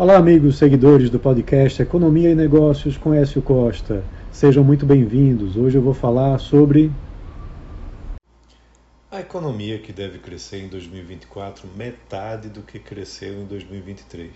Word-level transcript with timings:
Olá, 0.00 0.16
amigos 0.16 0.56
seguidores 0.56 1.10
do 1.10 1.20
podcast 1.20 1.82
Economia 1.82 2.30
e 2.30 2.34
Negócios 2.34 2.96
com 2.96 3.12
Écio 3.12 3.42
Costa. 3.42 4.02
Sejam 4.32 4.64
muito 4.64 4.86
bem-vindos. 4.86 5.58
Hoje 5.58 5.76
eu 5.76 5.82
vou 5.82 5.92
falar 5.92 6.38
sobre. 6.38 6.90
A 9.10 9.20
economia 9.20 9.78
que 9.78 9.92
deve 9.92 10.18
crescer 10.18 10.64
em 10.64 10.68
2024 10.68 11.68
metade 11.76 12.48
do 12.48 12.62
que 12.62 12.78
cresceu 12.78 13.42
em 13.42 13.44
2023. 13.44 14.30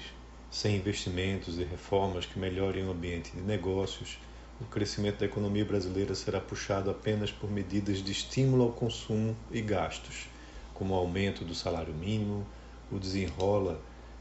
Sem 0.50 0.76
investimentos 0.76 1.58
e 1.58 1.64
reformas 1.64 2.26
que 2.26 2.38
melhorem 2.38 2.86
o 2.86 2.90
ambiente 2.90 3.32
de 3.34 3.40
negócios, 3.40 4.18
o 4.60 4.66
crescimento 4.66 5.20
da 5.20 5.24
economia 5.24 5.64
brasileira 5.64 6.14
será 6.14 6.40
puxado 6.40 6.90
apenas 6.90 7.32
por 7.32 7.50
medidas 7.50 8.02
de 8.02 8.12
estímulo 8.12 8.64
ao 8.64 8.72
consumo 8.72 9.34
e 9.50 9.62
gastos, 9.62 10.28
como 10.74 10.92
o 10.92 10.98
aumento 10.98 11.42
do 11.42 11.54
salário 11.54 11.94
mínimo, 11.94 12.44
o 12.92 12.98
desenrola 12.98 13.80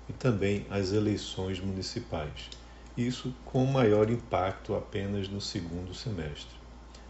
e 0.10 0.14
também 0.14 0.66
as 0.70 0.92
eleições 0.92 1.60
municipais. 1.60 2.50
Isso 2.96 3.34
com 3.46 3.66
maior 3.66 4.10
impacto 4.10 4.76
apenas 4.76 5.28
no 5.28 5.42
segundo 5.42 5.94
semestre. 5.94 6.56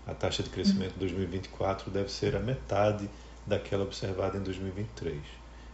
A 0.05 0.13
taxa 0.13 0.43
de 0.43 0.49
crescimento 0.49 0.93
de 0.93 0.99
2024 0.99 1.89
deve 1.89 2.11
ser 2.11 2.35
a 2.35 2.39
metade 2.39 3.09
daquela 3.45 3.83
observada 3.83 4.37
em 4.37 4.41
2023. 4.41 5.17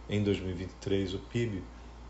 Em 0.08 0.22
2023, 0.22 1.14
o 1.14 1.18
PIB 1.18 1.62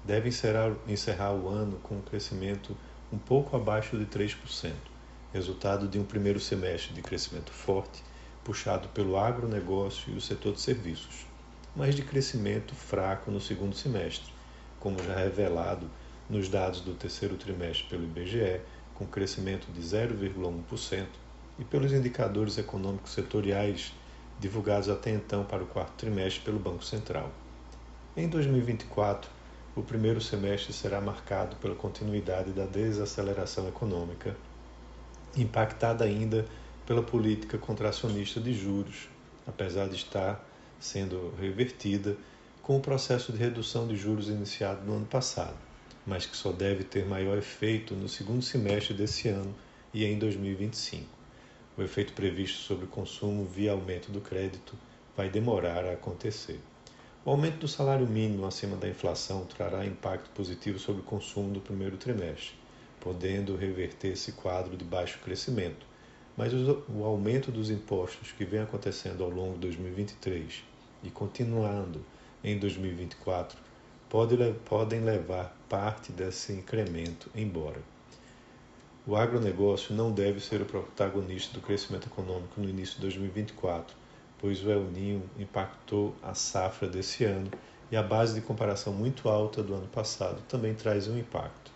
deve 0.04 0.28
encerrar, 0.28 0.74
encerrar 0.88 1.32
o 1.32 1.48
ano 1.48 1.78
com 1.82 1.96
um 1.96 2.02
crescimento 2.02 2.76
um 3.12 3.18
pouco 3.18 3.56
abaixo 3.56 3.98
de 3.98 4.06
3%, 4.06 4.72
resultado 5.32 5.88
de 5.88 5.98
um 5.98 6.04
primeiro 6.04 6.40
semestre 6.40 6.94
de 6.94 7.02
crescimento 7.02 7.52
forte, 7.52 8.02
puxado 8.44 8.88
pelo 8.88 9.18
agronegócio 9.18 10.12
e 10.12 10.16
o 10.16 10.20
setor 10.20 10.54
de 10.54 10.60
serviços, 10.60 11.26
mas 11.76 11.94
de 11.94 12.02
crescimento 12.02 12.74
fraco 12.74 13.30
no 13.30 13.40
segundo 13.40 13.74
semestre, 13.74 14.32
como 14.80 15.00
já 15.02 15.14
revelado 15.14 15.88
nos 16.28 16.48
dados 16.48 16.80
do 16.80 16.94
terceiro 16.94 17.36
trimestre 17.36 17.86
pelo 17.88 18.04
IBGE, 18.04 18.60
com 18.94 19.06
crescimento 19.06 19.70
de 19.72 19.80
0,1%, 19.80 21.06
e 21.58 21.64
pelos 21.64 21.92
indicadores 21.92 22.56
econômicos 22.58 23.12
setoriais 23.12 23.92
divulgados 24.40 24.88
até 24.88 25.10
então 25.10 25.44
para 25.44 25.62
o 25.62 25.66
quarto 25.66 25.92
trimestre 25.98 26.42
pelo 26.42 26.58
Banco 26.58 26.82
Central. 26.82 27.30
Em 28.16 28.28
2024, 28.28 29.30
o 29.76 29.82
primeiro 29.82 30.20
semestre 30.20 30.72
será 30.72 31.00
marcado 31.00 31.56
pela 31.56 31.74
continuidade 31.74 32.50
da 32.50 32.64
desaceleração 32.64 33.68
econômica, 33.68 34.34
impactada 35.36 36.04
ainda 36.04 36.46
pela 36.86 37.02
política 37.02 37.56
contracionista 37.58 38.40
de 38.40 38.52
juros, 38.52 39.08
apesar 39.46 39.88
de 39.88 39.96
estar 39.96 40.44
sendo 40.80 41.32
revertida 41.38 42.16
com 42.62 42.76
o 42.76 42.80
processo 42.80 43.32
de 43.32 43.38
redução 43.38 43.88
de 43.88 43.96
juros 43.96 44.28
iniciado 44.28 44.84
no 44.84 44.96
ano 44.96 45.06
passado, 45.06 45.56
mas 46.06 46.26
que 46.26 46.36
só 46.36 46.52
deve 46.52 46.84
ter 46.84 47.04
maior 47.06 47.38
efeito 47.38 47.94
no 47.94 48.08
segundo 48.08 48.42
semestre 48.42 48.94
desse 48.94 49.28
ano 49.28 49.54
e 49.92 50.04
em 50.04 50.18
2025. 50.18 51.06
O 51.76 51.82
efeito 51.82 52.12
previsto 52.12 52.58
sobre 52.58 52.84
o 52.84 52.88
consumo 52.88 53.44
via 53.44 53.72
aumento 53.72 54.12
do 54.12 54.20
crédito 54.20 54.74
vai 55.16 55.30
demorar 55.30 55.84
a 55.84 55.92
acontecer. 55.92 56.60
O 57.24 57.30
aumento 57.30 57.58
do 57.58 57.68
salário 57.68 58.06
mínimo 58.06 58.46
acima 58.46 58.76
da 58.76 58.88
inflação 58.88 59.44
trará 59.44 59.84
impacto 59.84 60.30
positivo 60.30 60.78
sobre 60.78 61.02
o 61.02 61.04
consumo 61.04 61.52
do 61.52 61.60
primeiro 61.60 61.96
trimestre, 61.96 62.54
podendo 63.00 63.56
reverter 63.56 64.12
esse 64.12 64.32
quadro 64.32 64.76
de 64.76 64.84
baixo 64.84 65.18
crescimento. 65.20 65.86
Mas 66.36 66.52
o 66.54 67.04
aumento 67.04 67.50
dos 67.50 67.70
impostos 67.70 68.32
que 68.32 68.44
vem 68.44 68.60
acontecendo 68.60 69.22
ao 69.22 69.30
longo 69.30 69.54
de 69.54 69.60
2023 69.60 70.62
e 71.02 71.10
continuando 71.10 72.04
em 72.42 72.58
2024 72.58 73.58
pode, 74.08 74.36
podem 74.64 75.00
levar 75.00 75.56
parte 75.68 76.10
desse 76.12 76.52
incremento 76.52 77.30
embora. 77.34 77.80
O 79.06 79.16
agronegócio 79.16 79.94
não 79.94 80.12
deve 80.12 80.40
ser 80.40 80.60
o 80.60 80.66
protagonista 80.66 81.54
do 81.54 81.60
crescimento 81.60 82.08
econômico 82.08 82.60
no 82.60 82.68
início 82.68 82.96
de 82.96 83.02
2024, 83.02 83.96
pois 84.38 84.62
o 84.64 84.70
El 84.70 84.84
Ninho 84.84 85.22
impactou 85.38 86.14
a 86.22 86.34
safra 86.34 86.88
desse 86.88 87.24
ano 87.24 87.50
e 87.90 87.96
a 87.96 88.02
base 88.02 88.34
de 88.34 88.40
comparação 88.40 88.92
muito 88.92 89.28
alta 89.28 89.62
do 89.62 89.74
ano 89.74 89.88
passado 89.88 90.42
também 90.48 90.74
traz 90.74 91.08
um 91.08 91.18
impacto. 91.18 91.70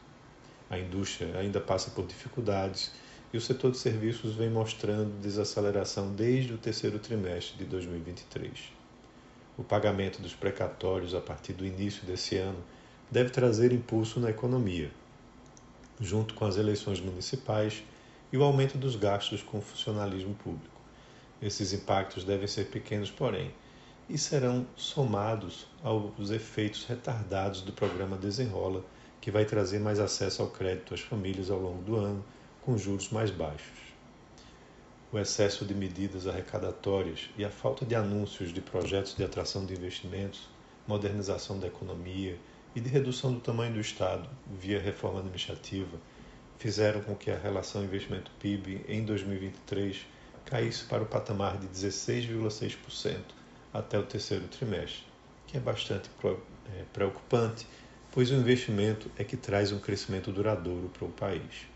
A 0.69 0.79
indústria 0.79 1.39
ainda 1.39 1.61
passa 1.61 1.91
por 1.91 2.07
dificuldades 2.07 2.93
e 3.33 3.37
o 3.37 3.41
setor 3.41 3.71
de 3.71 3.79
serviços 3.79 4.35
vem 4.35 4.51
mostrando 4.51 5.21
desaceleração 5.21 6.13
desde 6.15 6.53
o 6.53 6.59
terceiro 6.59 6.99
trimestre 6.99 7.59
de 7.59 7.65
2023. 7.65 8.84
O 9.57 9.63
pagamento 9.63 10.21
dos 10.21 10.35
precatórios 10.35 11.15
a 11.15 11.21
partir 11.21 11.53
do 11.53 11.65
início 11.65 12.05
desse 12.05 12.37
ano 12.37 12.59
deve 13.09 13.31
trazer 13.31 13.73
impulso 13.73 14.19
na 14.19 14.31
economia, 14.31 14.91
junto 16.01 16.35
com 16.35 16.45
as 16.45 16.57
eleições 16.57 16.99
municipais 16.99 17.85
e 18.33 18.37
o 18.37 18.43
aumento 18.43 18.77
dos 18.77 18.97
gastos 18.97 19.43
com 19.43 19.59
o 19.59 19.63
funcionalismo 19.63 20.35
público. 20.35 20.81
Esses 21.41 21.73
impactos 21.73 22.25
devem 22.25 22.49
ser 22.49 22.65
pequenos, 22.65 23.13
porém, 23.13 23.55
e 24.09 24.19
serão 24.19 24.67
somados 24.75 25.69
aos 25.85 26.33
efeitos 26.33 26.85
retardados 26.85 27.63
do 27.63 27.73
programa 27.73 28.17
Desenrola, 28.17 28.85
que 29.21 29.31
vai 29.31 29.45
trazer 29.45 29.79
mais 29.79 30.01
acesso 30.01 30.43
ao 30.43 30.51
crédito 30.51 30.95
às 30.95 31.01
famílias 31.01 31.49
ao 31.49 31.61
longo 31.61 31.83
do 31.83 31.95
ano, 31.95 32.25
com 32.61 32.77
juros 32.77 33.09
mais 33.11 33.31
baixos 33.31 33.94
o 35.15 35.19
excesso 35.21 35.65
de 35.65 35.73
medidas 35.73 36.27
arrecadatórias 36.27 37.31
e 37.39 37.45
a 37.45 37.49
falta 37.49 37.87
de 37.87 37.95
anúncios 37.95 38.53
de 38.53 38.61
projetos 38.61 39.15
de 39.15 39.23
atração 39.23 39.65
de 39.65 39.73
investimentos, 39.73 40.49
modernização 40.89 41.57
da 41.57 41.69
economia 41.69 42.37
e 42.75 42.81
de 42.81 42.89
redução 42.89 43.33
do 43.33 43.39
tamanho 43.39 43.75
do 43.75 43.81
Estado 43.81 44.29
via 44.59 44.81
reforma 44.81 45.21
administrativa 45.21 45.97
fizeram 46.59 47.01
com 47.01 47.15
que 47.15 47.31
a 47.31 47.39
relação 47.39 47.85
investimento-PIB 47.85 48.87
em 48.89 49.05
2023 49.05 50.05
caísse 50.45 50.83
para 50.83 51.05
o 51.05 51.07
patamar 51.07 51.59
de 51.59 51.69
16,6% 51.69 53.17
até 53.73 53.97
o 53.97 54.03
terceiro 54.03 54.49
trimestre, 54.49 55.05
que 55.47 55.57
é 55.57 55.61
bastante 55.61 56.11
é, 56.25 56.83
preocupante, 56.93 57.69
pois 58.11 58.33
o 58.33 58.35
investimento 58.35 59.09
é 59.17 59.23
que 59.23 59.37
traz 59.37 59.71
um 59.71 59.79
crescimento 59.79 60.33
duradouro 60.33 60.89
para 60.89 61.05
o 61.07 61.13
país 61.13 61.73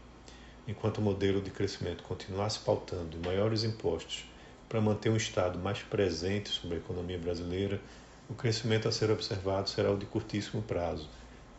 enquanto 0.68 0.98
o 0.98 1.02
modelo 1.02 1.40
de 1.40 1.50
crescimento 1.50 2.04
continuar 2.04 2.50
se 2.50 2.58
pautando 2.60 3.16
em 3.16 3.26
maiores 3.26 3.64
impostos 3.64 4.24
para 4.68 4.80
manter 4.80 5.08
um 5.08 5.16
Estado 5.16 5.58
mais 5.58 5.82
presente 5.82 6.50
sobre 6.50 6.76
a 6.76 6.78
economia 6.78 7.18
brasileira, 7.18 7.80
o 8.28 8.34
crescimento 8.34 8.86
a 8.86 8.92
ser 8.92 9.10
observado 9.10 9.70
será 9.70 9.90
o 9.90 9.96
de 9.96 10.04
curtíssimo 10.04 10.62
prazo, 10.62 11.08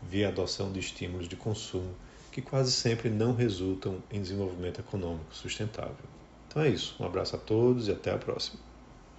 via 0.00 0.28
adoção 0.28 0.72
de 0.72 0.78
estímulos 0.78 1.28
de 1.28 1.34
consumo 1.34 1.92
que 2.30 2.40
quase 2.40 2.70
sempre 2.70 3.10
não 3.10 3.34
resultam 3.34 4.00
em 4.10 4.22
desenvolvimento 4.22 4.80
econômico 4.80 5.34
sustentável. 5.34 5.96
Então 6.46 6.62
é 6.62 6.68
isso. 6.68 6.94
Um 7.00 7.04
abraço 7.04 7.34
a 7.34 7.38
todos 7.38 7.88
e 7.88 7.90
até 7.90 8.12
a 8.12 8.18
próxima. 8.18 8.69